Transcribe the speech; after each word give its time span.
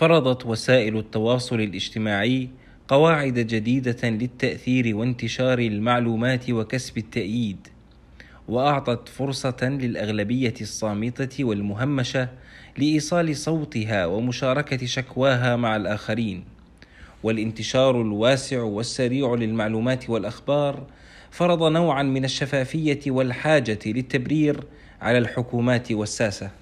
فرضت 0.00 0.46
وسائل 0.46 0.98
التواصل 0.98 1.60
الاجتماعي 1.60 2.48
قواعد 2.88 3.34
جديدة 3.34 4.08
للتأثير 4.08 4.96
وانتشار 4.96 5.58
المعلومات 5.58 6.50
وكسب 6.50 6.98
التأييد 6.98 7.68
وأعطت 8.48 9.08
فرصة 9.08 9.56
للأغلبية 9.62 10.54
الصامتة 10.60 11.44
والمهمشة 11.44 12.28
لإيصال 12.78 13.36
صوتها 13.36 14.06
ومشاركة 14.06 14.86
شكواها 14.86 15.56
مع 15.56 15.76
الآخرين 15.76 16.44
والانتشار 17.22 18.02
الواسع 18.02 18.62
والسريع 18.62 19.34
للمعلومات 19.34 20.10
والأخبار 20.10 20.86
فرض 21.30 21.62
نوعا 21.62 22.02
من 22.02 22.24
الشفافية 22.24 23.00
والحاجة 23.06 23.78
للتبرير 23.86 24.64
على 25.00 25.18
الحكومات 25.18 25.92
والساسة. 25.92 26.59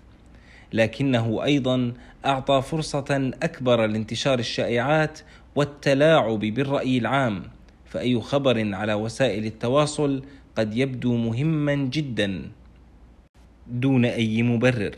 لكنه 0.73 1.45
أيضا 1.45 1.93
أعطى 2.27 2.63
فرصة 2.63 3.31
أكبر 3.43 3.87
لانتشار 3.87 4.39
الشائعات 4.39 5.21
والتلاعب 5.57 6.41
بالرأي 6.41 6.99
العام 6.99 7.43
فأي 7.87 8.21
خبر 8.21 8.75
على 8.75 8.95
وسائل 8.95 9.47
التواصل 9.47 10.23
قد 10.57 10.77
يبدو 10.77 11.17
مهما 11.17 11.75
جدا 11.75 12.43
دون 13.67 14.05
أي 14.05 14.43
مبرر. 14.43 14.95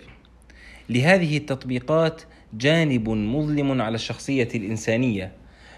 لهذه 0.88 1.36
التطبيقات 1.36 2.22
جانب 2.54 3.08
مظلم 3.08 3.82
على 3.82 3.94
الشخصية 3.94 4.48
الإنسانية 4.54 5.32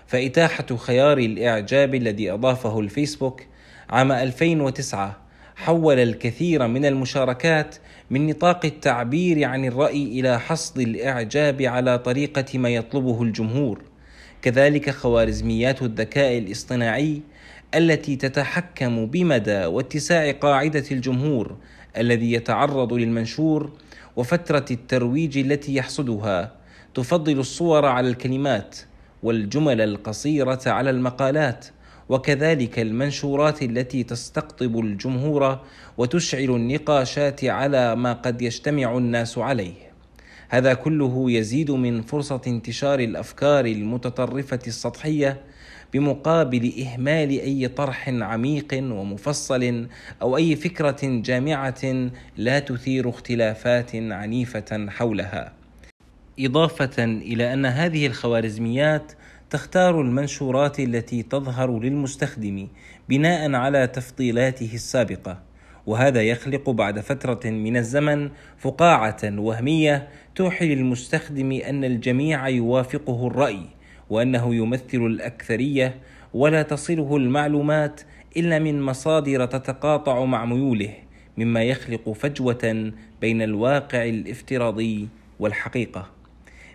فإتاحة 0.06 0.76
خيار 0.76 1.18
الإعجاب 1.18 1.94
الذي 1.94 2.30
أضافه 2.30 2.80
الفيسبوك 2.80 3.42
عام 3.90 4.12
2009 4.12 5.16
حول 5.56 5.98
الكثير 5.98 6.66
من 6.66 6.84
المشاركات 6.84 7.76
من 8.10 8.26
نطاق 8.26 8.64
التعبير 8.64 9.44
عن 9.44 9.64
الرأي 9.64 10.20
إلى 10.20 10.40
حصد 10.40 10.78
الإعجاب 10.78 11.62
على 11.62 11.98
طريقة 11.98 12.58
ما 12.58 12.68
يطلبه 12.68 13.22
الجمهور. 13.22 13.82
كذلك 14.42 14.90
خوارزميات 14.90 15.82
الذكاء 15.82 16.38
الاصطناعي 16.38 17.22
التي 17.74 18.16
تتحكم 18.16 19.06
بمدى 19.06 19.64
واتساع 19.64 20.30
قاعدة 20.30 20.84
الجمهور 20.90 21.56
الذي 21.96 22.32
يتعرض 22.32 22.92
للمنشور 22.92 23.70
وفترة 24.16 24.64
الترويج 24.70 25.38
التي 25.38 25.74
يحصدها. 25.74 26.52
تفضل 26.94 27.38
الصور 27.38 27.86
على 27.86 28.08
الكلمات 28.08 28.78
والجمل 29.22 29.80
القصيرة 29.80 30.60
على 30.66 30.90
المقالات 30.90 31.66
وكذلك 32.08 32.78
المنشورات 32.78 33.62
التي 33.62 34.02
تستقطب 34.02 34.78
الجمهور 34.78 35.58
وتشعل 35.98 36.50
النقاشات 36.50 37.44
على 37.44 37.96
ما 37.96 38.12
قد 38.12 38.42
يجتمع 38.42 38.96
الناس 38.96 39.38
عليه. 39.38 39.92
هذا 40.48 40.74
كله 40.74 41.30
يزيد 41.30 41.70
من 41.70 42.02
فرصة 42.02 42.40
انتشار 42.46 43.00
الأفكار 43.00 43.64
المتطرفة 43.64 44.58
السطحية 44.66 45.40
بمقابل 45.92 46.72
إهمال 46.82 47.30
أي 47.30 47.68
طرح 47.68 48.08
عميق 48.08 48.74
ومفصل 48.74 49.86
أو 50.22 50.36
أي 50.36 50.56
فكرة 50.56 50.98
جامعة 51.02 52.10
لا 52.36 52.58
تثير 52.58 53.08
اختلافات 53.08 53.90
عنيفة 53.94 54.86
حولها. 54.88 55.52
إضافة 56.40 57.04
إلى 57.04 57.52
أن 57.52 57.66
هذه 57.66 58.06
الخوارزميات 58.06 59.12
تختار 59.52 60.00
المنشورات 60.00 60.80
التي 60.80 61.22
تظهر 61.22 61.78
للمستخدم 61.78 62.68
بناء 63.08 63.54
على 63.54 63.86
تفضيلاته 63.86 64.70
السابقة 64.74 65.42
وهذا 65.86 66.22
يخلق 66.22 66.70
بعد 66.70 67.00
فترة 67.00 67.50
من 67.50 67.76
الزمن 67.76 68.30
فقاعة 68.58 69.20
وهمية 69.24 70.08
توحي 70.34 70.74
للمستخدم 70.74 71.52
أن 71.52 71.84
الجميع 71.84 72.48
يوافقه 72.48 73.26
الرأي 73.26 73.60
وأنه 74.10 74.54
يمثل 74.54 75.06
الأكثرية 75.06 75.94
ولا 76.34 76.62
تصله 76.62 77.16
المعلومات 77.16 78.00
إلا 78.36 78.58
من 78.58 78.82
مصادر 78.82 79.46
تتقاطع 79.46 80.24
مع 80.24 80.44
ميوله 80.44 80.94
مما 81.36 81.62
يخلق 81.62 82.12
فجوة 82.12 82.92
بين 83.20 83.42
الواقع 83.42 84.04
الافتراضي 84.04 85.08
والحقيقة. 85.38 86.21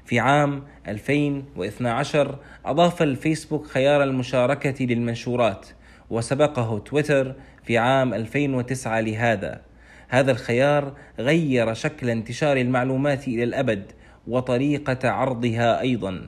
في 0.08 0.20
عام 0.20 0.64
2012 0.88 2.40
أضاف 2.66 3.02
الفيسبوك 3.02 3.68
خيار 3.68 4.04
المشاركة 4.04 4.86
للمنشورات 4.86 5.68
وسبقه 6.10 6.80
تويتر 6.80 7.36
في 7.64 7.78
عام 7.78 8.14
2009 8.14 9.00
لهذا. 9.00 9.62
هذا 10.08 10.32
الخيار 10.32 10.94
غير 11.20 11.74
شكل 11.74 12.10
انتشار 12.10 12.58
المعلومات 12.58 13.28
إلى 13.28 13.44
الأبد 13.44 13.92
وطريقة 14.28 15.10
عرضها 15.10 15.82
أيضا 15.82 16.22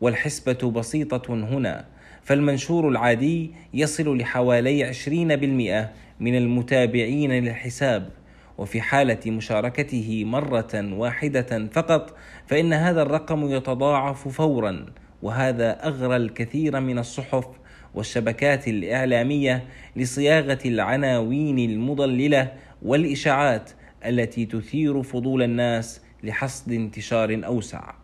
والحسبة 0.00 0.70
بسيطة 0.70 1.34
هنا. 1.34 1.84
فالمنشور 2.22 2.88
العادي 2.88 3.50
يصل 3.74 4.18
لحوالي 4.18 4.84
20% 4.84 5.88
من 6.20 6.36
المتابعين 6.36 7.32
للحساب. 7.32 8.10
وفي 8.60 8.80
حالة 8.80 9.20
مشاركته 9.26 10.24
مرة 10.24 10.70
واحدة 10.74 11.68
فقط 11.72 12.16
فإن 12.46 12.72
هذا 12.72 13.02
الرقم 13.02 13.50
يتضاعف 13.50 14.28
فورا 14.28 14.86
وهذا 15.22 15.86
أغرى 15.86 16.16
الكثير 16.16 16.80
من 16.80 16.98
الصحف 16.98 17.46
والشبكات 17.94 18.68
الإعلامية 18.68 19.64
لصياغة 19.96 20.58
العناوين 20.64 21.58
المضللة 21.58 22.52
والإشاعات 22.82 23.70
التي 24.06 24.46
تثير 24.46 25.02
فضول 25.02 25.42
الناس 25.42 26.00
لحصد 26.22 26.72
انتشار 26.72 27.40
أوسع. 27.44 27.94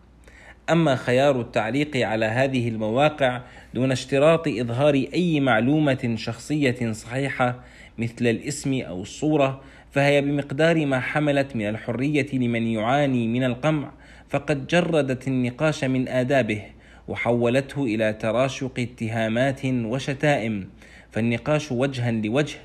أما 0.69 0.95
خيار 0.95 1.41
التعليق 1.41 1.97
على 1.97 2.25
هذه 2.25 2.69
المواقع 2.69 3.41
دون 3.73 3.91
اشتراط 3.91 4.47
إظهار 4.47 4.93
أي 5.13 5.39
معلومة 5.39 6.13
شخصية 6.15 6.91
صحيحة 6.91 7.59
مثل 7.97 8.27
الاسم 8.27 8.81
أو 8.81 9.01
الصورة 9.01 9.61
فهي 9.91 10.21
بمقدار 10.21 10.85
ما 10.85 10.99
حملت 10.99 11.55
من 11.55 11.69
الحرية 11.69 12.27
لمن 12.33 12.67
يعاني 12.67 13.27
من 13.27 13.43
القمع 13.43 13.91
فقد 14.29 14.67
جردت 14.67 15.27
النقاش 15.27 15.83
من 15.83 16.07
آدابه 16.07 16.61
وحولته 17.07 17.83
إلى 17.83 18.13
تراشق 18.13 18.71
اتهامات 18.79 19.65
وشتائم 19.65 20.69
فالنقاش 21.11 21.71
وجها 21.71 22.11
لوجه 22.11 22.57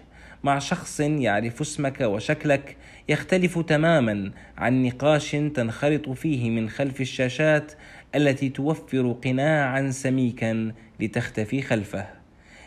مع 0.45 0.59
شخص 0.59 1.01
يعرف 1.01 1.61
اسمك 1.61 2.01
وشكلك 2.01 2.77
يختلف 3.09 3.59
تماما 3.59 4.33
عن 4.59 4.83
نقاش 4.83 5.31
تنخرط 5.31 6.11
فيه 6.11 6.51
من 6.51 6.69
خلف 6.69 7.01
الشاشات 7.01 7.73
التي 8.15 8.49
توفر 8.49 9.17
قناعا 9.25 9.91
سميكا 9.91 10.73
لتختفي 11.01 11.63
خلفه. 11.63 12.07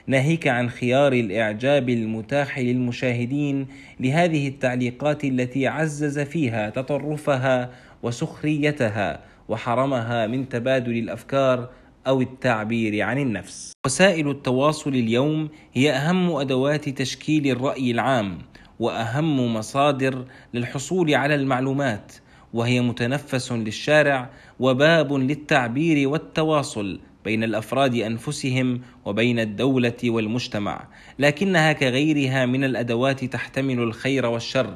ناهيك 0.07 0.47
عن 0.47 0.69
خيار 0.69 1.13
الإعجاب 1.13 1.89
المتاح 1.89 2.59
للمشاهدين 2.59 3.67
لهذه 3.99 4.47
التعليقات 4.47 5.23
التي 5.23 5.67
عزز 5.67 6.19
فيها 6.19 6.69
تطرفها 6.69 7.71
وسخريتها 8.03 9.19
وحرمها 9.49 10.27
من 10.27 10.49
تبادل 10.49 10.97
الأفكار 10.97 11.69
أو 12.07 12.21
التعبير 12.21 13.01
عن 13.01 13.17
النفس. 13.17 13.71
وسائل 13.85 14.29
التواصل 14.29 14.89
اليوم 14.89 15.49
هي 15.73 15.91
أهم 15.91 16.31
أدوات 16.31 16.89
تشكيل 16.89 17.47
الرأي 17.47 17.91
العام 17.91 18.37
وأهم 18.79 19.53
مصادر 19.53 20.25
للحصول 20.53 21.13
على 21.15 21.35
المعلومات 21.35 22.13
وهي 22.53 22.81
متنفس 22.81 23.51
للشارع 23.51 24.29
وباب 24.59 25.13
للتعبير 25.13 26.09
والتواصل 26.09 26.99
بين 27.25 27.43
الأفراد 27.43 27.95
أنفسهم 27.95 28.81
وبين 29.05 29.39
الدولة 29.39 29.97
والمجتمع. 30.03 30.87
لكنها 31.19 31.73
كغيرها 31.73 32.45
من 32.45 32.63
الأدوات 32.63 33.25
تحتمل 33.25 33.79
الخير 33.79 34.25
والشر 34.25 34.75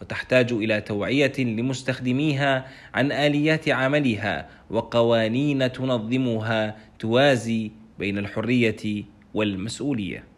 وتحتاج 0.00 0.52
إلى 0.52 0.80
توعية 0.80 1.32
لمستخدميها 1.38 2.66
عن 2.94 3.12
آليات 3.12 3.68
عملها 3.68 4.48
وقوانين 4.70 5.72
تنظمها 5.72 6.76
توازي 6.98 7.70
بين 7.98 8.18
الحرية 8.18 9.04
والمسؤولية. 9.34 10.29